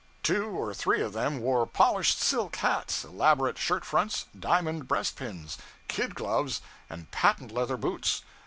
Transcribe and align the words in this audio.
Two 0.23 0.47
or 0.47 0.73
three 0.73 0.99
of 0.99 1.13
them 1.13 1.41
wore 1.41 1.67
polished 1.67 2.19
silk 2.19 2.55
hats, 2.55 3.05
elaborate 3.05 3.59
shirt 3.59 3.85
fronts, 3.85 4.25
diamond 4.39 4.87
breast 4.87 5.15
pins, 5.15 5.59
kid 5.87 6.15
gloves, 6.15 6.59
and 6.89 7.11
patent 7.11 7.51
leather 7.51 7.77
boots. 7.77 8.23